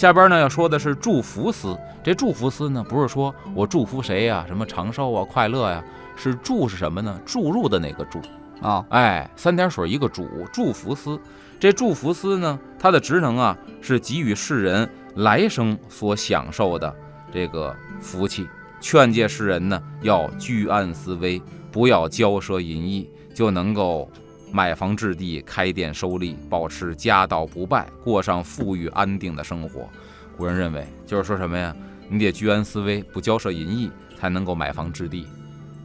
[0.00, 5.84] 下边呢要说的是祝福司，这祝福司呢不是说我祝福谁呀，什么长寿啊、快乐呀，
[6.16, 7.20] 是祝是什么呢？
[7.26, 8.18] 注入的那个注
[8.62, 11.20] 啊，哎，三点水一个主，祝福司。
[11.58, 16.96] 这祝福司呢，它的职能啊是给予世人来生所享受的
[17.30, 18.48] 这个福气，
[18.80, 24.10] 劝诫世人呢要居安思危，不要骄奢淫逸，就能够。
[24.52, 29.88] 买房置地、开店收利，保持家道不败，过上富裕安定的生活。
[30.36, 31.74] 古人认为，就是说什么呀？
[32.08, 35.26] 你得居安思危，不骄奢淫逸，才能够买房置地，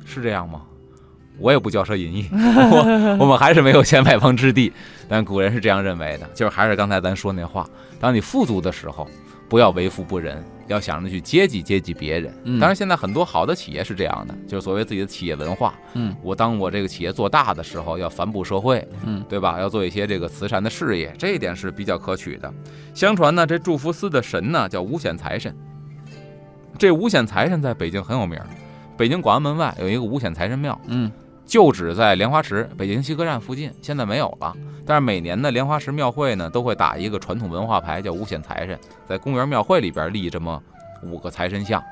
[0.06, 0.62] 是这样吗？
[1.38, 4.72] 我也不骄奢淫逸， 我我们还是没有钱买房置地，
[5.08, 9.08] 但古人是这样认为的，就是还是刚才咱说那话，当你富足的时候。
[9.48, 12.34] 不要为富不仁，要想着去接济接济别人。
[12.60, 15.76] 当然，现在很多好的企业是这样的，就是所谓自己的企业文化。
[15.94, 19.60] 嗯，我当我这个企业做大的时候，要反哺社会，嗯，对吧？
[19.60, 22.54] 要做一些这个慈善的事业，这一点是比较可取的。
[22.94, 25.56] 相传呢，这祝福司的神呢叫五显财神。
[26.78, 28.40] 这五显财神在北京很有名，
[28.98, 30.80] 北京广安门外有一个五显财神庙。
[30.88, 31.12] 嗯。
[31.46, 34.52] 旧址在莲花池，北京西客站附近，现在没有了。
[34.86, 40.62] 但是每年的莲花池庙会呢，都会打一个传统文化牌，叫五显财神，在公园庙会里边立这么
[41.04, 41.84] 五个财神像，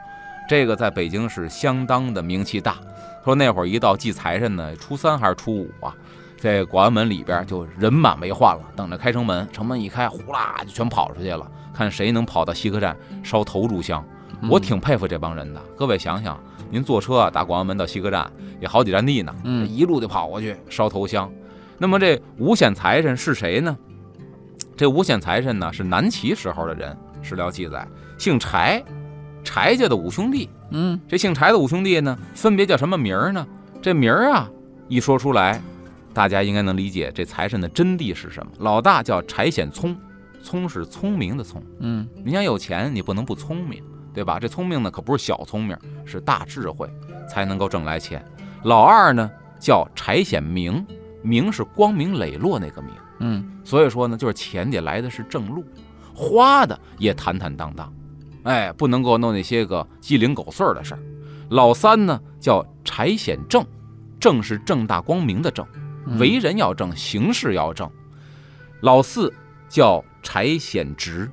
[0.48, 2.78] 这个在北京是相当的名气大。
[3.26, 5.96] 说那会儿一到祭财神呢，初三还是初五啊，
[6.38, 14.04] 在广安门里边就人满为患了，等着开城门，城门一开，呼啦就全跑出去了，看谁能跑到西客站烧头炷香。
[14.50, 16.38] 我挺佩服这帮人的，各位想想。
[16.70, 18.30] 您坐车打广安门到西客站
[18.60, 21.32] 也好几站地呢，嗯，一路就跑过去烧头香。
[21.78, 23.78] 那么这五显财神是谁呢？
[24.76, 28.84] 这五显财神呢是南齐时候的人，史料记载，姓柴，
[29.44, 30.50] 柴家的五兄弟。
[30.72, 33.46] 嗯，这姓柴的五兄弟呢，分别叫什么名儿呢？
[33.82, 34.50] 这名儿啊
[34.88, 35.62] 一说出来，
[36.14, 38.52] 大家应该能理解这财神的真谛是什么。
[38.60, 39.96] 老大叫柴显聪，
[40.42, 41.62] 聪是聪明的聪。
[41.80, 43.84] 嗯，你想有钱，你不能不聪明。
[44.16, 44.38] 对吧？
[44.40, 45.76] 这聪明呢，可不是小聪明，
[46.06, 46.88] 是大智慧，
[47.28, 48.24] 才能够挣来钱。
[48.62, 49.28] 老二呢，
[49.60, 50.86] 叫柴显明，
[51.24, 52.94] 明是光明磊落那个明。
[53.20, 55.64] 嗯，所以说呢，就是钱得来的是正路，
[56.14, 57.92] 花的也坦坦荡荡，
[58.44, 61.00] 哎，不能够弄那些个鸡零狗碎的事儿。
[61.50, 63.66] 老三呢，叫柴显正，
[64.20, 65.66] 正是正大光明的正，
[66.20, 67.90] 为人要正，行事要正。
[68.82, 69.34] 老四
[69.70, 71.32] 叫柴显直，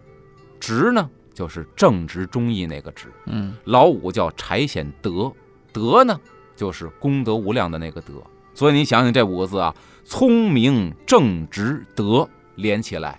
[0.61, 1.11] 直呢？
[1.33, 5.33] 就是正直忠义那个直，嗯，老五叫柴显德，
[5.73, 6.21] 德呢
[6.55, 8.13] 就是功德无量的那个德。
[8.61, 13.19] 所以你想想这五个字啊，聪明正直德连起来，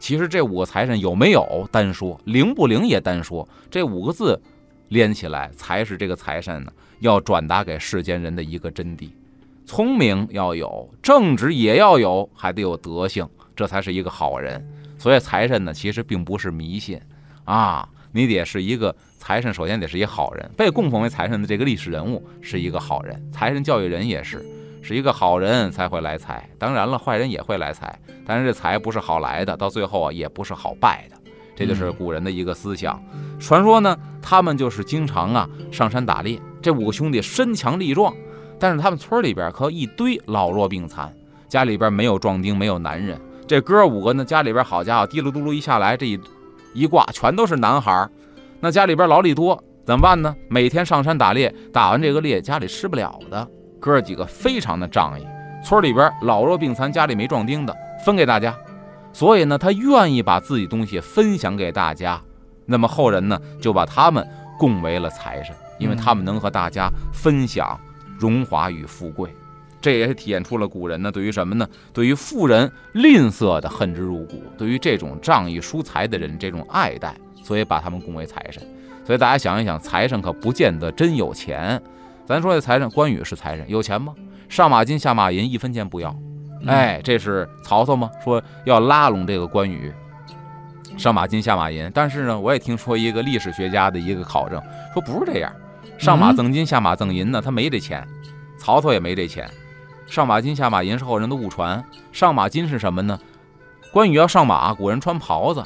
[0.00, 4.42] 其实这五个财神有没有单说，灵不灵也单说，这五个字
[4.88, 9.10] 连起来才是这个财神呢要转达给世间人的一个真谛。
[9.64, 14.68] 聪明要有，正直也要有，还得有德性，这才是一个好人。
[14.98, 17.00] 所以财神呢，其实并不是迷信。
[17.44, 20.50] 啊，你得是一个财神，首先得是一好人。
[20.56, 24.44] 被供奉为财神的这个历史人物是一个好人，财神教育人也是，
[24.82, 26.46] 是一个好人才会来财。
[26.58, 31.16] 当然了，坏人也会来财，但是这财不是好来的，到最后啊也不是好败的。
[31.56, 33.02] 这就是古人的一个思想。
[33.38, 36.38] 传说呢，他们就是经常啊上山打猎。
[36.60, 38.14] 这五个兄弟身强力壮，
[38.58, 41.10] 但是他们村里边可一堆老弱病残，
[41.48, 43.20] 家里边没有壮丁，没有男人。
[43.46, 46.20] 这哥五个呢，家里边好家伙，滴噜嘟噜一下来，这一。
[46.74, 48.10] 一挂全都是男孩儿，
[48.58, 50.34] 那家里边劳力多怎么办呢？
[50.48, 53.46] 每天上山打猎，打完这个猎家里吃不了的，
[53.82, 55.26] 哥儿几个非常的仗义。
[55.64, 58.56] 村里边老弱病残，家里没壮丁的，分给大家。
[59.12, 62.20] 所以呢，他愿意把自己东西分享给大家。
[62.64, 64.24] 那么后人呢，就把他们
[64.56, 67.78] 供为了财神，因为他们能和大家分享
[68.16, 69.28] 荣华与富贵。
[69.80, 71.68] 这也是体现出了古人呢对于什么呢？
[71.92, 78.62] 对于富人吝啬的恨之入骨，对于这种仗义疏财的人这种爱戴，所以把他们供为财神。
[79.04, 81.82] 所以大家想一想，财神可不见得真有钱。
[82.26, 84.14] 咱说这财神，关羽是财神，有钱吗？
[84.48, 86.14] 上马金下马银，一分钱不要。
[86.66, 88.10] 哎，这是曹操吗？
[88.22, 89.92] 说要拉拢这个关羽，
[90.96, 91.90] 上马金下马银。
[91.92, 95.52] 但是呢，我也听说一个历史学家的一个考证，说不是这样，
[95.98, 98.06] 上马赠金下马赠银呢，他没这钱，
[98.56, 99.48] 曹操也没这钱。
[100.06, 101.82] 上马金下马银是后人的误传。
[102.12, 103.18] 上马金是什么呢？
[103.92, 105.64] 关羽要上马，古人穿袍子，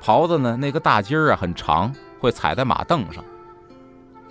[0.00, 3.22] 袍子呢那个大襟儿啊很长，会踩在马凳上。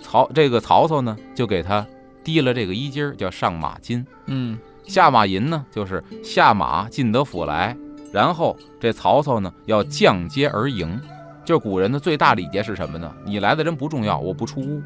[0.02, 1.86] 曹这个曹操呢就给他
[2.22, 4.04] 提了这个衣襟儿，叫上马金。
[4.26, 7.76] 嗯，下马银呢就是下马进得府来，
[8.12, 11.00] 然后这曹操呢要降阶而迎。
[11.44, 13.12] 就是古人的最大礼节是什么呢？
[13.24, 14.80] 你来的人不重要，我不出屋；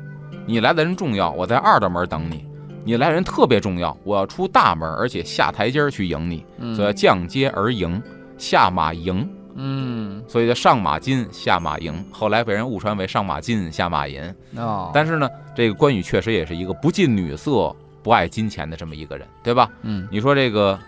[0.47, 2.47] 你来的人重要，我在二道门等你。
[2.83, 8.01] 你来人特别重要，我要出大门，而且下台阶儿去迎你，所以要降阶而迎，
[8.39, 9.29] 下马迎。
[9.57, 11.93] 嗯，所以叫上马金，下马银。
[12.11, 14.23] 后来被人误传为上马金，下马银。
[14.57, 19.71] 哦，但是呢，这个关羽确实也是一个不近女色、不爱金钱的这么一个人，对吧？
[19.83, 20.79] 嗯，你说这个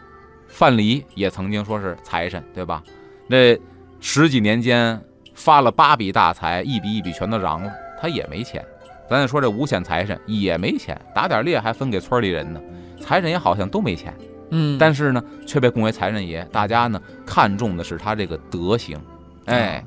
[0.46, 2.82] 范蠡也曾经说是财神，对吧？
[3.26, 3.58] 那
[4.00, 5.00] 十几年间
[5.34, 8.64] 发了八笔大财，一笔一笔全都嚷了，他也没钱。
[9.08, 12.60] 咱再说这五显财神也没钱，打点猎还分给村里人呢。
[13.00, 14.14] 财神也好像都没钱，
[14.50, 16.42] 嗯，但是呢，却被供为财神爷。
[16.52, 18.98] 大家呢看重的是他这个德行，
[19.46, 19.84] 哎，